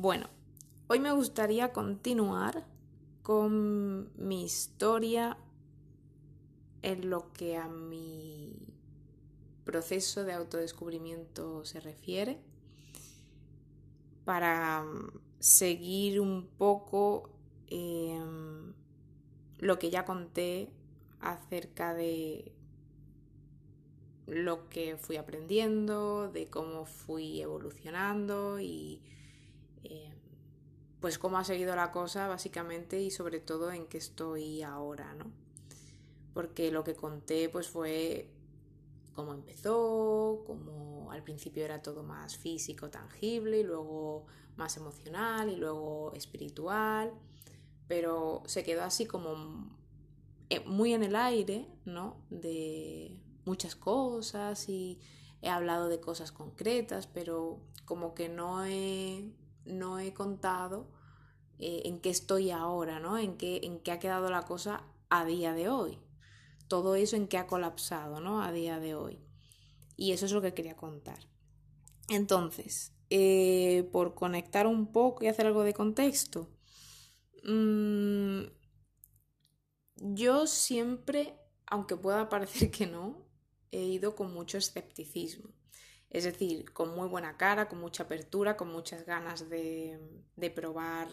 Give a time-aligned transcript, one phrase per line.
[0.00, 0.28] Bueno,
[0.86, 2.64] hoy me gustaría continuar
[3.24, 5.36] con mi historia
[6.82, 8.56] en lo que a mi
[9.64, 12.38] proceso de autodescubrimiento se refiere
[14.24, 14.86] para
[15.40, 17.30] seguir un poco
[17.66, 18.74] em,
[19.58, 20.70] lo que ya conté
[21.18, 22.52] acerca de
[24.28, 29.02] lo que fui aprendiendo, de cómo fui evolucionando y
[29.84, 30.12] eh,
[31.00, 35.30] pues cómo ha seguido la cosa básicamente y sobre todo en qué estoy ahora, ¿no?
[36.34, 38.30] Porque lo que conté pues fue
[39.14, 45.56] cómo empezó, cómo al principio era todo más físico, tangible, y luego más emocional y
[45.56, 47.12] luego espiritual,
[47.88, 49.76] pero se quedó así como
[50.50, 52.16] eh, muy en el aire, ¿no?
[52.30, 55.00] De muchas cosas y
[55.42, 59.32] he hablado de cosas concretas, pero como que no he,
[59.68, 60.90] no he contado
[61.58, 63.18] eh, en qué estoy ahora, ¿no?
[63.18, 65.98] En qué, en qué ha quedado la cosa a día de hoy.
[66.68, 68.42] Todo eso en qué ha colapsado, ¿no?
[68.42, 69.20] A día de hoy.
[69.96, 71.18] Y eso es lo que quería contar.
[72.08, 76.50] Entonces, eh, por conectar un poco y hacer algo de contexto,
[77.44, 78.42] mmm,
[79.96, 81.34] yo siempre,
[81.66, 83.26] aunque pueda parecer que no,
[83.70, 85.50] he ido con mucho escepticismo.
[86.10, 90.00] Es decir, con muy buena cara, con mucha apertura, con muchas ganas de,
[90.36, 91.08] de probar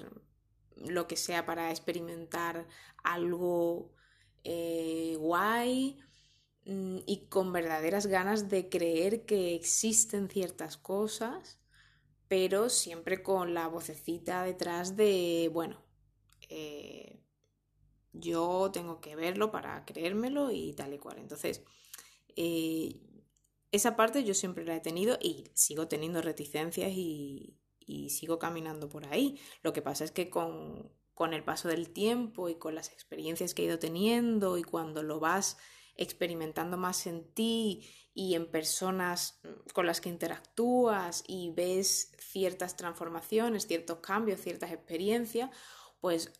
[0.78, 2.68] lo que sea para experimentar
[3.04, 3.92] algo
[4.44, 5.98] eh, guay
[6.66, 11.60] mm, y con verdaderas ganas de creer que existen ciertas cosas,
[12.28, 15.84] pero siempre con la vocecita detrás de, bueno,
[16.50, 17.20] eh,
[18.14, 21.18] yo tengo que verlo para creérmelo y tal y cual.
[21.20, 21.64] Entonces,
[22.36, 23.02] eh,
[23.76, 27.60] esa parte yo siempre la he tenido y sigo teniendo reticencias y,
[28.10, 29.40] sigo caminando por ahí.
[29.62, 33.54] Lo que pasa es que con, con el paso del tiempo y con las experiencias
[33.54, 35.58] que he ido teniendo y cuando lo vas
[35.96, 39.40] experimentando más en ti y en personas
[39.74, 45.52] con las que interactúas y ves ciertas transformaciones, ciertos cambios, ciertas experiencias,
[46.00, 46.34] pues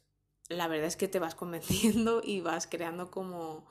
[0.50, 3.68] la verdad es que te vas convenciendo y vas creando como,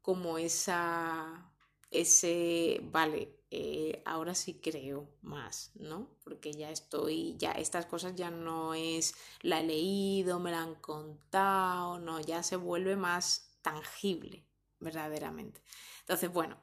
[0.00, 1.53] como esa,
[1.94, 6.10] ese, vale, eh, ahora sí creo más, ¿no?
[6.24, 10.74] Porque ya estoy, ya estas cosas ya no es, la he leído, me la han
[10.76, 14.44] contado, no, ya se vuelve más tangible,
[14.80, 15.62] verdaderamente.
[16.00, 16.60] Entonces, bueno,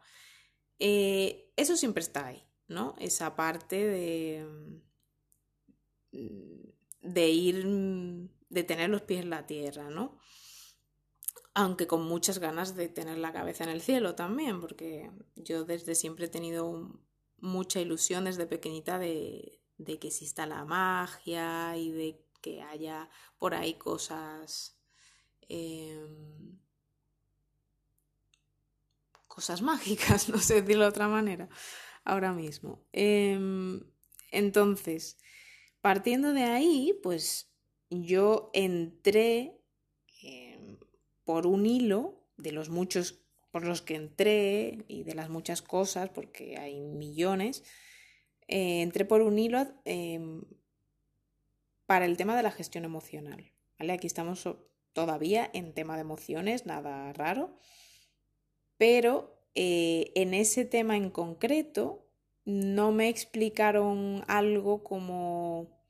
[0.80, 2.96] eh, eso siempre está ahí, ¿no?
[3.00, 4.82] Esa parte de,
[7.02, 7.66] de ir
[8.50, 10.20] de tener los pies en la tierra, ¿no?
[11.54, 15.96] Aunque con muchas ganas de tener la cabeza en el cielo también, porque yo desde
[15.96, 17.02] siempre he tenido
[17.42, 23.74] mucha ilusión desde pequeñita de, que exista la magia y de que haya por ahí
[23.74, 24.78] cosas
[25.50, 26.58] em,
[29.28, 31.50] cosas mágicas, no sé decirlo de otra manera,
[32.04, 32.86] ahora mismo.
[32.94, 33.84] Em,
[34.32, 35.18] entonces,
[35.82, 37.52] partiendo de ahí, pues
[37.90, 39.61] yo entré
[41.32, 46.10] por un hilo de los muchos por los que entré y de las muchas cosas,
[46.10, 47.64] porque hay millones,
[48.50, 50.44] eh, entré por un hilo em,
[51.86, 53.50] para el tema de la gestión emocional.
[53.80, 53.94] ¿vale?
[53.94, 54.46] Aquí estamos
[54.92, 57.58] todavía en tema de emociones, nada raro,
[58.78, 62.10] pero eh, en ese tema en concreto
[62.44, 65.81] no me explicaron algo como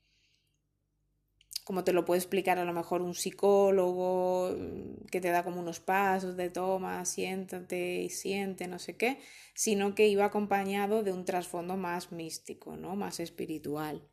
[1.72, 5.58] como te lo puede explicar a lo mejor un psicólogo mm, que te da como
[5.58, 9.18] unos pasos de toma, siéntate y siente, no sé qué,
[9.54, 12.94] sino que iba acompañado de un trasfondo más místico, ¿no?
[12.94, 14.06] Más espiritual.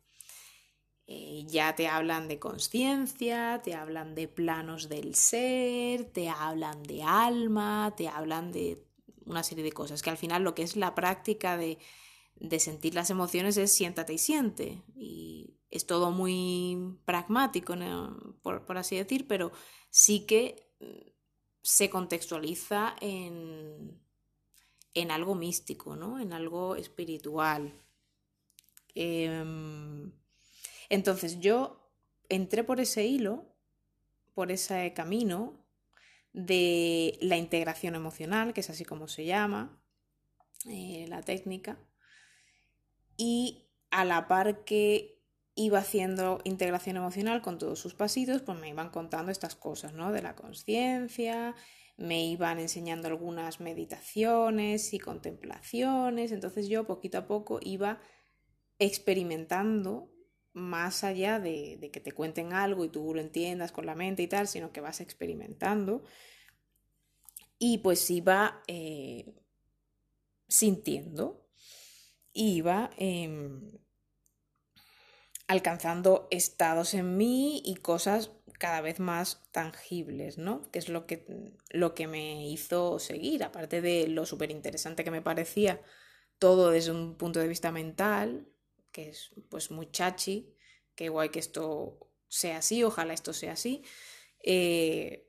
[1.06, 7.02] Eh, ya te hablan de conciencia, te hablan de planos del ser, te hablan de
[7.02, 8.86] alma, te hablan de
[9.26, 11.76] una serie de cosas, que al final lo que es la práctica de,
[12.36, 14.82] de sentir las emociones es siéntate y siente.
[14.96, 17.74] Y es todo muy pragmático,
[18.42, 19.52] por, así decir, pero
[19.88, 21.10] sí que mm,
[21.62, 24.00] se contextualiza en,
[24.94, 26.18] en algo místico, ¿no?
[26.18, 27.72] En algo espiritual.
[28.94, 30.12] Em,
[30.88, 31.92] entonces yo
[32.28, 33.54] entré por ese hilo,
[34.34, 35.64] por ese camino
[36.32, 39.82] de la integración emocional, que es así como se llama,
[40.66, 41.78] eh, la técnica,
[43.16, 45.19] y a la par que
[45.54, 50.12] iba haciendo integración emocional con todos sus pasitos, pues me iban contando estas cosas, ¿no?
[50.12, 51.54] De la conciencia,
[51.96, 58.00] me iban enseñando algunas meditaciones y contemplaciones, entonces yo poquito a poco iba
[58.78, 60.10] experimentando
[60.52, 64.26] más allá de, que te cuenten algo y tú lo entiendas con la mente y
[64.26, 66.02] tal, sino que vas experimentando.
[67.58, 69.34] Y pues iba eh,
[70.48, 71.46] sintiendo,
[72.32, 73.78] iba em,
[75.50, 80.70] alcanzando estados en mí y cosas cada vez más tangibles, ¿no?
[80.70, 81.26] Que es lo que,
[81.70, 85.82] lo que me hizo seguir, aparte de lo súper interesante que me parecía
[86.38, 88.46] todo desde un punto de vista mental,
[88.92, 90.54] que es pues muy chachi,
[90.94, 93.82] que guay que esto sea así, ojalá esto sea así.
[94.44, 95.26] Eh,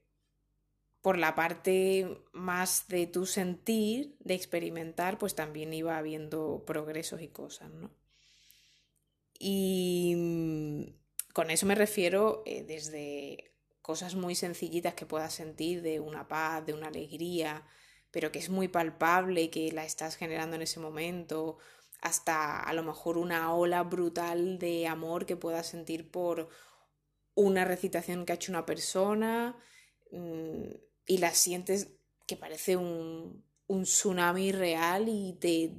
[1.01, 7.29] por la parte más de tu sentir, de experimentar, pues también iba habiendo progresos y
[7.29, 7.89] cosas, ¿no?
[9.43, 10.83] Y mm,
[11.33, 16.63] con eso me refiero eh, desde cosas muy sencillitas que puedas sentir de una paz,
[16.63, 17.65] de una alegría,
[18.11, 21.57] pero que es muy palpable que la estás generando en ese momento,
[22.01, 26.49] hasta a lo mejor una ola brutal de amor que puedas sentir por
[27.33, 29.57] una recitación que ha hecho una persona
[30.11, 30.69] mm,
[31.07, 31.95] y la sientes
[32.27, 35.73] que parece un, un tsunami real y te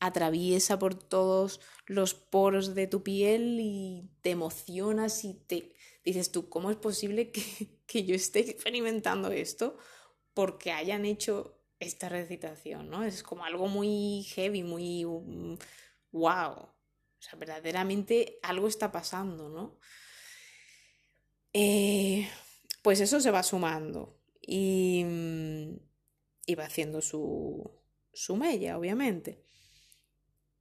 [0.00, 5.72] atraviesa por todos los poros de tu piel y te emocionas y te
[6.04, 7.42] dices tú, ¿cómo es posible que,
[7.86, 9.78] que yo esté experimentando esto?
[10.34, 13.04] Porque hayan hecho esta recitación, ¿no?
[13.04, 15.58] Es como algo muy heavy, muy wow.
[16.12, 16.28] Um,
[16.60, 19.78] o sea, verdaderamente algo está pasando, ¿no?
[21.52, 22.28] Eh,
[22.82, 25.87] pues eso se va sumando y, mm,
[26.54, 27.70] va haciendo su,
[28.12, 29.42] su mella, obviamente.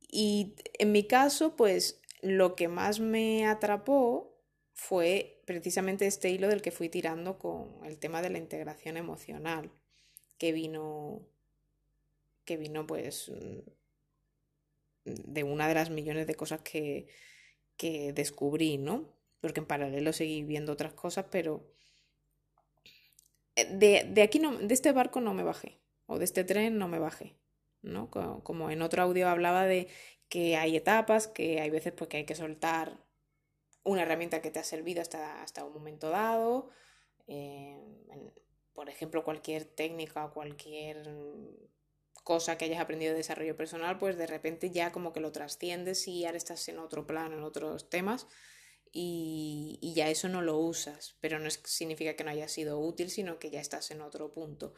[0.10, 4.38] Y en mi caso, pues lo que más me atrapó
[4.74, 9.72] fue precisamente este hilo del que fui tirando con el tema de la integración emocional
[10.38, 11.28] que vino,
[12.46, 13.32] que vino pues
[15.04, 17.08] de una de las millones de cosas que,
[17.76, 19.14] que descubrí, ¿no?
[19.42, 21.74] Porque en paralelo seguí viendo otras cosas, pero
[23.66, 26.88] de, de, aquí no, de este barco no me bajé, o de este tren no
[26.88, 27.36] me bajé,
[27.82, 28.10] ¿no?
[28.10, 29.88] Como, como, en otro audio hablaba de
[30.30, 33.04] que hay etapas, que hay veces pues que hay que soltar
[33.84, 36.70] una herramienta que te ha servido hasta, hasta un momento dado.
[37.28, 37.80] Eh,
[38.74, 41.10] por ejemplo, cualquier técnica o cualquier
[42.24, 46.08] cosa que hayas aprendido de desarrollo personal, pues de repente ya como que lo trasciendes
[46.08, 48.28] y ahora estás en otro plano, en otros temas
[48.92, 53.40] y, ya eso no lo usas, pero no significa que no haya sido útil, sino
[53.40, 54.74] que ya estás en otro punto.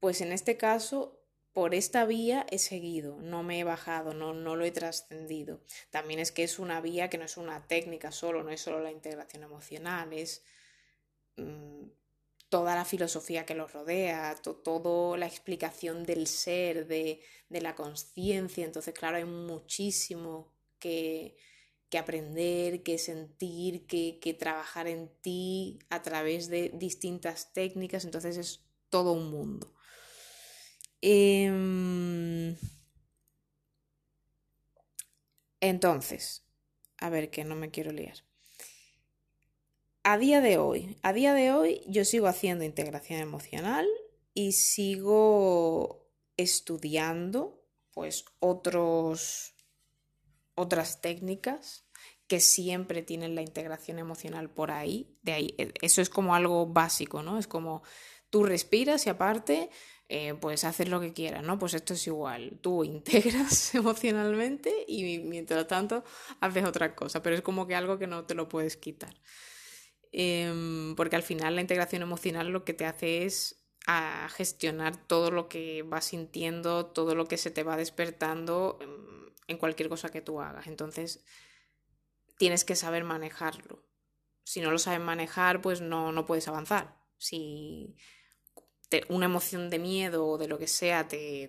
[0.00, 1.20] Pues en este caso,
[1.52, 5.60] por esta vía he seguido, no me he bajado, no, no lo he trascendido.
[5.90, 8.80] También es que es una vía que no es una técnica solo, no es solo
[8.80, 10.42] la integración emocional, es...
[11.36, 11.84] Mm,
[12.54, 18.64] toda la filosofía que los rodea, toda la explicación del ser, de, la conciencia.
[18.64, 21.36] Entonces, claro, hay muchísimo que,
[21.98, 28.04] aprender, que sentir, que, trabajar en ti a través de distintas técnicas.
[28.04, 29.74] Entonces es todo un mundo.
[31.00, 32.56] Em,
[35.60, 36.46] entonces,
[36.98, 38.24] a ver, que no me quiero liar
[40.04, 43.86] a día de hoy, a día de hoy yo sigo haciendo integración emocional
[44.34, 49.54] y sigo estudiando pues otros
[50.54, 51.83] otras técnicas
[52.26, 56.66] que siempre tienen la integración emocional por ahí, de ahí e, eso es como algo
[56.66, 57.38] básico, ¿no?
[57.38, 57.82] Es como
[58.30, 59.70] tú respiras y aparte
[60.08, 61.58] eh, pues haces lo que quieras, ¿no?
[61.58, 66.04] Pues esto es igual, tú integras emocionalmente y mientras tanto
[66.40, 69.14] haces otra cosa, pero es como que algo que no te lo puedes quitar.
[70.12, 75.30] Em, porque al final la integración emocional lo que te hace es a gestionar todo
[75.30, 78.78] lo que vas sintiendo, todo lo que se te va despertando
[79.48, 80.66] en cualquier cosa que tú hagas.
[80.68, 81.24] Entonces,
[82.36, 83.84] tienes que saber manejarlo.
[84.44, 86.96] Si no lo sabes manejar, pues no, no puedes avanzar.
[87.18, 87.96] Si
[89.08, 91.48] una emoción de miedo o de lo que sea te,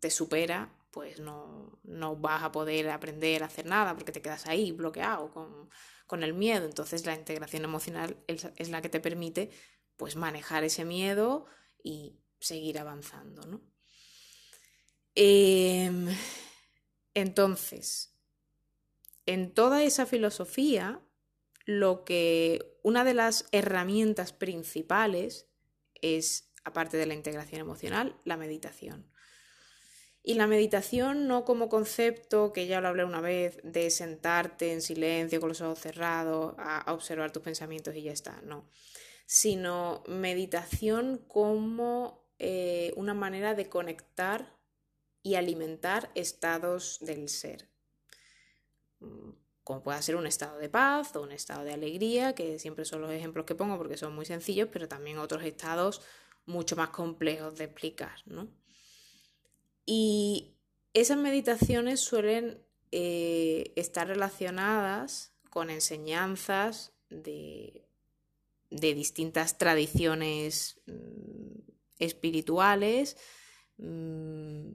[0.00, 4.46] te, supera, pues no, no, vas a poder aprender a hacer nada porque te quedas
[4.46, 5.70] ahí bloqueado con,
[6.06, 6.66] con el miedo.
[6.66, 9.50] Entonces la integración emocional es la que te permite
[9.96, 11.46] pues manejar ese miedo
[11.82, 13.60] y seguir avanzando, ¿no?
[15.14, 16.08] Em,
[17.14, 18.11] entonces,
[19.26, 21.00] en toda esa filosofía,
[21.64, 25.48] lo que una de las herramientas principales
[25.94, 29.10] es, aparte de la integración emocional, la meditación.
[30.24, 34.80] Y la meditación no como concepto, que ya lo hablé una vez, de sentarte en
[34.80, 38.68] silencio con los ojos cerrados a, observar tus pensamientos y ya está, no.
[39.26, 44.56] Sino meditación como eh, una manera de conectar
[45.24, 47.71] y alimentar estados del ser.
[49.64, 53.00] Como pueda ser un estado de paz o un estado de alegría, que siempre son
[53.00, 56.02] los ejemplos que pongo porque son muy sencillos, pero también otros estados
[56.46, 58.48] mucho más complejos de explicar, ¿no?
[59.86, 60.56] Y
[60.94, 67.86] esas meditaciones suelen eh, estar relacionadas con enseñanzas de,
[68.70, 71.58] distintas tradiciones mm,
[71.98, 73.16] espirituales
[73.76, 74.72] mm,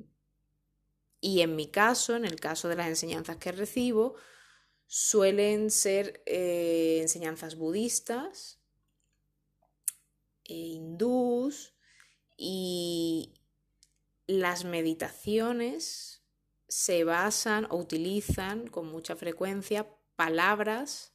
[1.28, 4.16] y en mi caso, en el caso de las enseñanzas que recibo,
[4.86, 8.62] suelen ser eh, enseñanzas budistas,
[10.46, 11.74] e hindús
[12.38, 13.34] y
[14.26, 16.24] las meditaciones
[16.70, 21.14] se basan o utilizan con mucha frecuencia palabras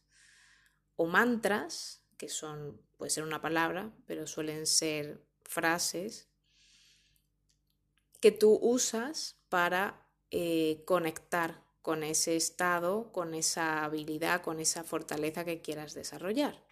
[0.97, 6.29] o mantras, que son, puede ser una palabra, pero suelen ser frases,
[8.21, 10.02] que tú usas para
[10.35, 16.65] eh, conectar con ese estado, con esa habilidad, con esa fortaleza que quieras desarrollar.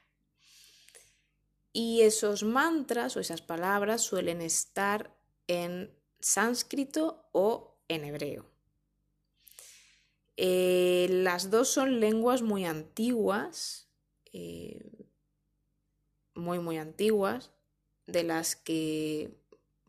[1.72, 5.14] Y esos mantras o esas palabras suelen estar
[5.46, 8.46] en sánscrito o en hebreo.
[10.38, 13.90] Eh, las dos son lenguas muy antiguas,
[14.32, 15.06] eh,
[16.34, 17.50] muy muy antiguas,
[18.06, 19.36] de las que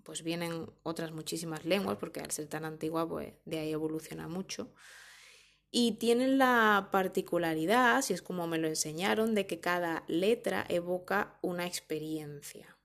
[0.03, 4.74] pues vienen otras muchísimas lenguas, porque al ser tan antigua, pues de ahí evoluciona mucho.
[5.72, 11.38] Y tienen la particularidad, si es como me lo enseñaron, de que cada letra evoca
[11.41, 12.77] una experiencia.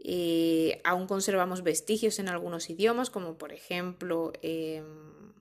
[0.00, 5.34] Eh, aún conservamos vestigios en algunos idiomas, como por ejemplo em,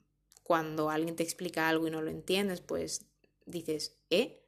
[0.44, 3.06] cuando alguien te explica algo y no lo entiendes, pues
[3.46, 4.44] dices ¿eh?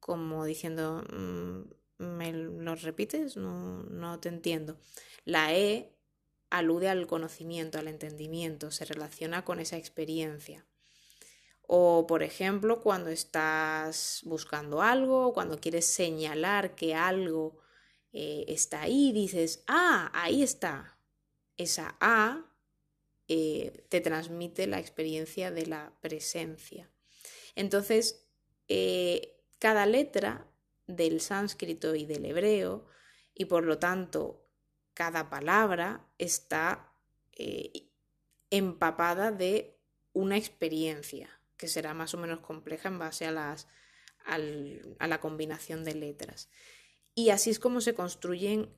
[0.00, 1.62] Como diciendo, mm,
[2.02, 3.36] ¿me lo repites?
[3.36, 4.78] No, no te entiendo.
[5.24, 5.94] La E
[6.50, 10.66] alude al conocimiento, al entendimiento, se relaciona con esa experiencia.
[11.62, 17.58] O, por ejemplo, cuando estás buscando algo, cuando quieres señalar que algo
[18.12, 20.98] eh, está ahí, dices, ah, ahí está.
[21.56, 22.44] Esa A
[23.28, 26.90] eh, te transmite la experiencia de la presencia.
[27.54, 28.26] Entonces,
[28.68, 30.51] eh, cada letra
[30.86, 32.86] del sánscrito y del hebreo,
[33.34, 34.46] y por lo tanto
[34.94, 36.92] cada palabra está
[37.32, 37.90] eh,
[38.50, 39.78] empapada de
[40.12, 43.68] una experiencia que será más o menos compleja en base a, las,
[44.26, 46.50] a la combinación de letras.
[47.14, 48.76] Y así es como se construyen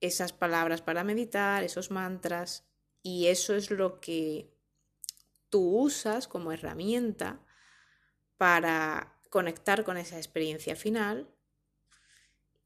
[0.00, 2.66] esas palabras para meditar, esos mantras,
[3.02, 4.52] y eso es lo que
[5.48, 7.40] tú usas como herramienta
[8.36, 11.30] para conectar con esa experiencia final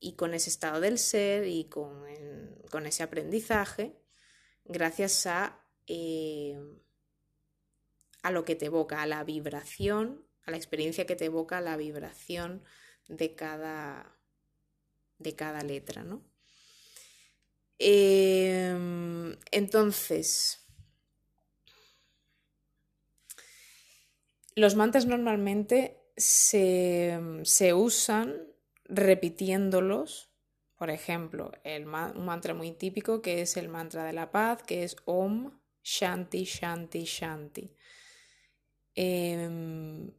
[0.01, 2.07] y con ese estado del ser y con,
[2.87, 3.97] ese aprendizaje
[4.65, 6.59] gracias a, eh,
[8.23, 11.77] a lo que te evoca, a la vibración, a la experiencia que te evoca la
[11.77, 12.63] vibración
[13.09, 14.17] de cada,
[15.19, 16.23] de cada letra, ¿no?
[17.79, 20.67] Em, entonces,
[24.57, 28.49] los mantras normalmente se, se usan
[28.89, 30.33] repitiéndolos.
[30.77, 34.85] Por ejemplo, el un mantra muy típico que es el mantra de la paz, que
[34.85, 37.75] es Om Shanti Shanti Shanti.
[38.95, 40.13] Em,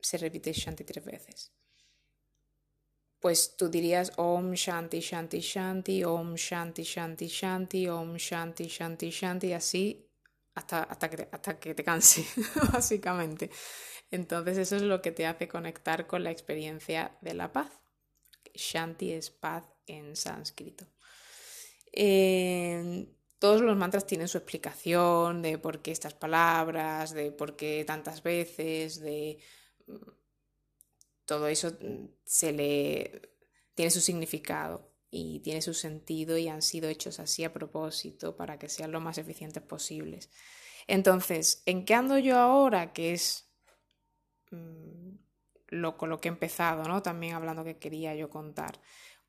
[0.00, 1.52] se repite Shanti tres veces.
[3.20, 9.52] Pues tú dirías Om Shanti Shanti Shanti, Om Shanti Shanti Shanti, Om Shanti Shanti Shanti,
[9.52, 10.08] así
[10.54, 12.26] hasta, hasta, que, hasta que te canse,
[12.72, 13.50] básicamente.
[14.10, 17.81] Entonces eso es lo que te hace conectar con la experiencia de la paz.
[18.54, 20.86] Shanti es paz en sánscrito.
[21.92, 23.06] Eh,
[23.38, 28.22] todos los mantras tienen su explicación de por qué estas palabras, de por qué tantas
[28.22, 29.38] veces, de
[29.88, 30.10] mm,
[31.24, 33.34] todo eso mm, se le
[33.74, 38.58] tiene su significado y tiene su sentido y han sido hechos así a propósito para
[38.58, 40.30] que sean lo más eficientes posibles.
[40.86, 42.92] Entonces, ¿en qué ando yo ahora?
[42.92, 43.50] Que es
[44.52, 45.16] mm,
[45.72, 47.02] lo, con lo que he empezado, ¿no?
[47.02, 48.80] También hablando que quería yo contar.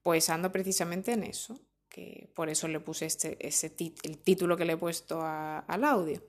[0.02, 3.74] Pues ando precisamente en eso, que por eso le puse este, ese
[4.04, 6.22] el título que le he puesto al audio.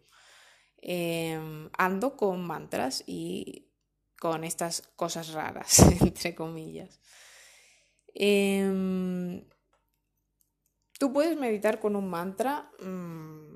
[0.78, 3.66] Em, ando con mantras y
[4.20, 7.00] con estas cosas raras, entre comillas.
[8.14, 9.44] Em,
[10.98, 13.54] tú puedes meditar con un mantra mm,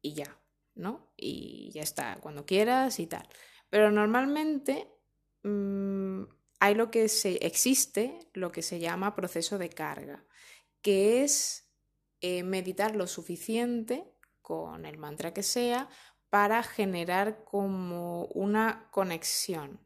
[0.00, 0.40] y ya,
[0.76, 1.12] ¿no?
[1.14, 3.28] Y ya está, cuando quieras y tal.
[3.68, 4.93] Pero normalmente
[5.44, 6.24] Mm,
[6.58, 10.24] hay lo que se, existe lo que se llama proceso de carga,
[10.82, 11.70] que es
[12.20, 14.10] eh, meditar lo suficiente
[14.42, 15.88] con el mantra que sea
[16.30, 19.78] para generar como una conexión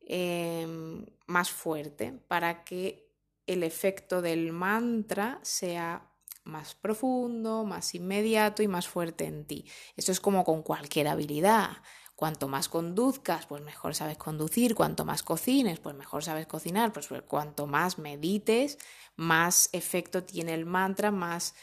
[0.00, 3.08] em, más fuerte, para que
[3.46, 6.10] el efecto del mantra sea
[6.44, 9.64] más profundo, más inmediato y más fuerte en ti.
[9.96, 11.70] Esto es como con cualquier habilidad.
[12.16, 14.74] Cuanto más conduzcas, pues mejor sabes conducir.
[14.74, 16.92] Cuanto más cocines, pues mejor sabes cocinar.
[16.92, 18.78] Pues, pues cuanto más medites,
[19.16, 21.54] más efecto tiene el mantra, más,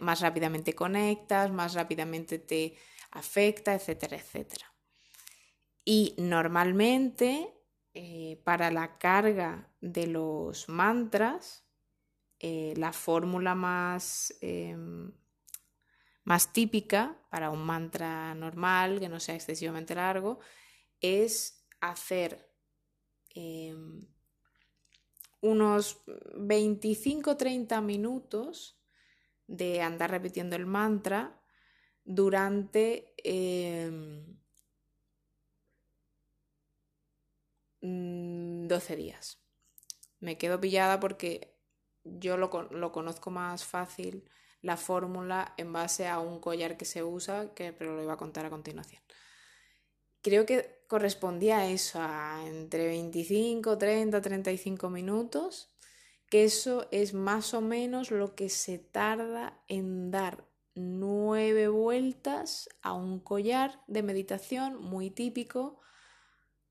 [0.00, 2.76] más rápidamente conectas, más rápidamente te
[3.12, 4.72] afecta, etcétera, etcétera.
[5.84, 7.52] Y normalmente,
[7.94, 11.64] eh, para la carga de los mantras,
[12.40, 15.12] eh, la fórmula más em,
[16.24, 20.38] más típica para un mantra normal, que no sea excesivamente largo,
[21.00, 22.48] es hacer
[23.30, 24.00] em,
[25.40, 28.78] unos 25-30 minutos
[29.46, 31.40] de andar repitiendo el mantra
[32.04, 34.38] durante 12 em,
[37.80, 39.40] mm, días.
[40.20, 41.56] Me quedo pillada porque
[42.04, 44.24] yo lo conozco más fácil
[44.62, 48.16] la fórmula en base a un collar que se usa, que, pero lo iba a
[48.16, 49.02] contar a continuación.
[50.22, 55.72] Creo que correspondía a eso, a entre 25, 30, 35 minutos,
[56.30, 62.92] que eso es más o menos lo que se tarda en dar nueve vueltas a
[62.92, 65.80] un collar de meditación muy típico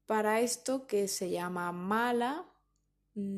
[0.05, 2.50] para esto que se llama mala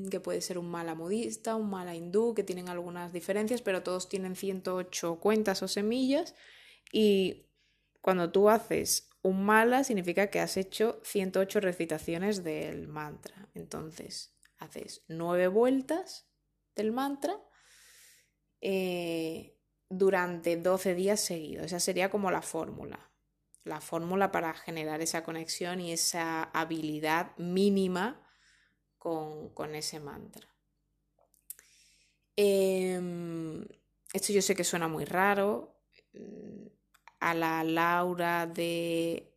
[0.09, 4.07] que puede ser un mala modista, un mala hindú, que tienen algunas diferencias, pero todos
[4.07, 6.35] tienen 108 cuentas o semillas
[6.91, 7.47] y
[8.01, 13.49] cuando tú haces un mala significa que has hecho 108 recitaciones del mantra.
[13.53, 16.27] Entonces, haces nueve vueltas
[16.75, 17.41] del mantra
[18.61, 19.57] eh,
[19.89, 21.67] durante 12 días seguidos.
[21.67, 23.11] Esa sería como la fórmula.
[23.63, 28.22] La fórmula para generar esa conexión y esa habilidad mínima
[29.03, 30.47] con, ese mantra.
[32.37, 33.65] Em,
[34.13, 35.75] esto yo sé que suena muy raro.
[36.13, 36.67] Mm,
[37.19, 39.33] a la Laura de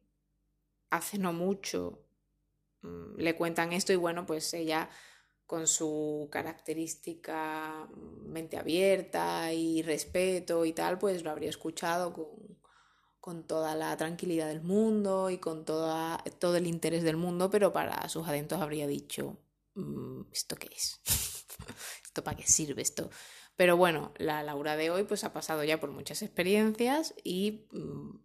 [0.91, 2.01] hace no mucho
[2.83, 4.89] mm, le cuentan esto y bueno, pues ella
[5.47, 7.89] con su característica
[8.25, 12.59] mente abierta y respeto y tal, pues lo habría escuchado con,
[13.21, 17.73] con toda la tranquilidad del mundo y con toda, todo el interés del mundo, pero
[17.73, 19.46] para sus adentros habría dicho, Mm,
[20.33, 21.01] ¿esto qué es?
[22.05, 23.11] ¿Esto para qué sirve esto?
[23.57, 28.19] Pero bueno, la Laura de hoy pues ha pasado ya por muchas experiencias y mm,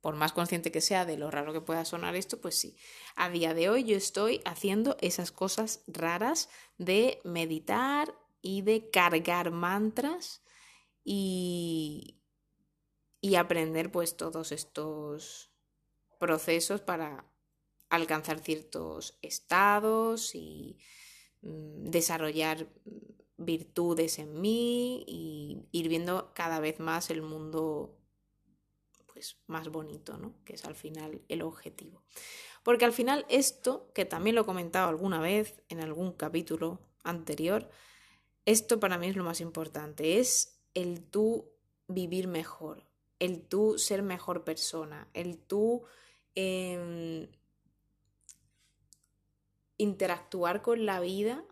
[0.00, 2.76] por más consciente que sea de lo raro que pueda sonar esto, pues sí.
[3.16, 9.50] A día de hoy yo estoy haciendo esas cosas raras de meditar y de cargar
[9.50, 10.42] mantras
[11.02, 12.20] y,
[13.20, 15.50] y aprender pues todos estos
[16.18, 17.24] procesos para
[17.88, 20.78] alcanzar ciertos estados y
[21.42, 22.68] mm, desarrollar
[23.36, 27.96] virtudes en mí y ir viendo cada vez más el mundo
[29.16, 30.34] pues más bonito, ¿no?
[30.44, 32.02] Que es al final el objetivo.
[32.62, 37.70] Porque al final esto, que también lo he comentado alguna vez en algún capítulo anterior,
[38.44, 41.50] esto para mí es lo más importante, es el tú
[41.88, 42.84] vivir mejor,
[43.18, 45.84] el tú ser mejor persona, el tú
[46.34, 47.28] em,
[49.78, 51.44] interactuar con la vida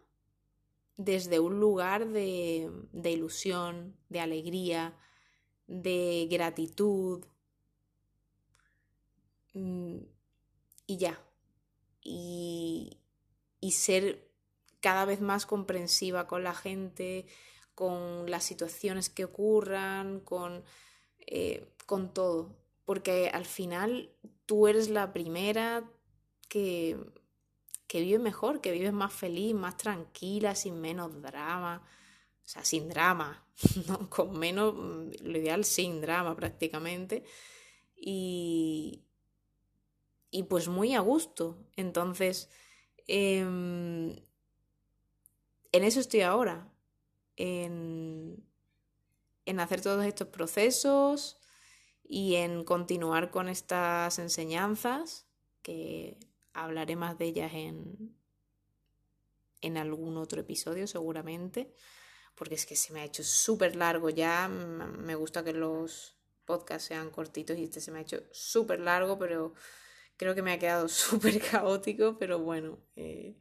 [0.96, 2.70] desde un lugar de,
[3.04, 4.96] ilusión, de alegría,
[5.66, 7.24] de gratitud
[9.54, 9.96] mm,
[10.86, 11.20] y ya.
[12.02, 12.98] Y,
[13.72, 14.30] ser
[14.80, 17.26] cada vez más comprensiva con la gente,
[17.74, 20.62] con las situaciones que ocurran, con,
[21.18, 22.54] eh, con todo.
[22.84, 24.10] Porque al final
[24.46, 25.90] tú eres la primera
[26.48, 26.98] que
[27.86, 31.82] que vives mejor, que vives más feliz, más tranquila, sin menos drama,
[32.44, 33.46] o sea, sin drama,
[33.88, 34.10] ¿no?
[34.10, 37.24] con menos, mm, lo ideal sin drama prácticamente,
[37.96, 39.02] y,
[40.30, 41.58] y pues muy a gusto.
[41.76, 42.50] Entonces,
[43.06, 44.10] em,
[45.72, 46.70] en eso estoy ahora,
[47.36, 48.44] en,
[49.46, 51.38] en hacer todos estos procesos
[52.02, 55.26] y en continuar con estas enseñanzas
[55.62, 56.18] que
[56.54, 58.16] hablaré más de ellas en,
[59.60, 61.74] en algún otro episodio seguramente,
[62.34, 66.88] porque es que se me ha hecho súper largo ya, me gusta que los podcasts
[66.88, 69.54] sean cortitos y este se me ha hecho súper largo, pero
[70.16, 73.36] creo que me ha quedado súper caótico, pero bueno, eh,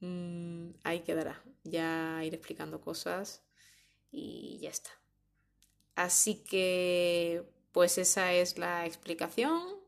[0.00, 3.42] mm, ahí quedará, ya ir explicando cosas
[4.10, 4.90] y ya está.
[5.94, 9.79] Así que pues esa es la explicación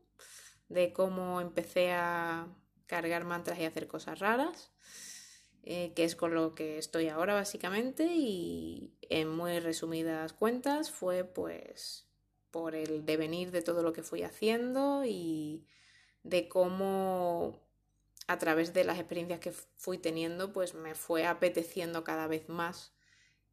[0.73, 2.47] de cómo empecé a
[2.87, 4.71] cargar mantras y hacer cosas raras,
[5.63, 11.23] eh, que es con lo que estoy ahora básicamente y en muy resumidas cuentas fue
[11.23, 12.05] pues
[12.51, 15.65] por el devenir de todo lo que fui haciendo y
[16.23, 17.59] de cómo
[18.27, 22.93] a través de las experiencias que fui teniendo pues me fue apeteciendo cada vez más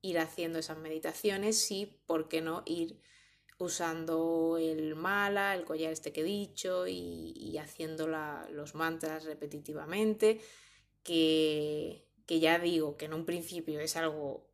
[0.02, 3.00] ir haciendo esas meditaciones y por qué no ir
[3.64, 10.40] usando el mala, el collar este que he dicho y, haciendo los mantras repetitivamente,
[11.03, 14.49] que, que ya digo que en un principio es algo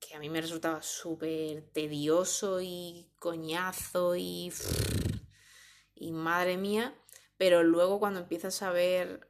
[0.00, 4.52] que a mí me resultaba súper tedioso y coñazo y,
[5.94, 6.94] y madre mía,
[7.36, 9.28] pero luego cuando empiezas a ver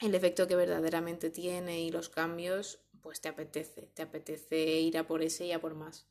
[0.00, 5.06] el efecto que verdaderamente tiene y los cambios, pues te apetece, te apetece ir a
[5.06, 6.06] por ese y a por más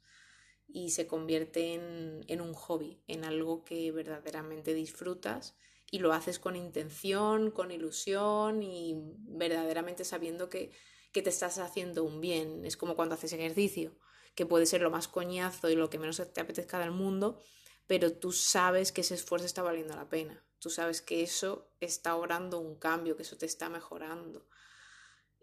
[0.71, 5.55] y se convierte en, un hobby, en algo que verdaderamente disfrutas
[5.91, 8.95] y lo haces con intención, con ilusión y
[9.27, 10.71] verdaderamente sabiendo que,
[11.11, 12.65] que te estás haciendo un bien.
[12.65, 13.97] Es como cuando haces ejercicio,
[14.35, 17.39] que puede ser lo más coñazo y lo que menos te apetezca del mundo,
[17.87, 20.45] pero tú sabes que ese esfuerzo está valiendo la pena.
[20.59, 24.47] Tú sabes que eso está obrando un cambio, que eso te está mejorando.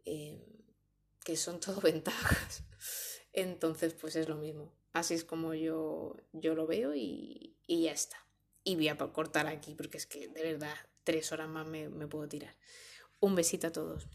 [0.05, 0.41] Eh,
[1.25, 2.63] que son todo ventajas.
[3.33, 4.73] Entonces, pues es lo mismo.
[4.97, 8.17] Así es como yo, yo lo veo y, ya está.
[8.65, 12.07] Y voy a cortar aquí porque es que de verdad tres horas más me, me
[12.07, 12.57] puedo tirar.
[13.21, 14.09] Un besito a todos.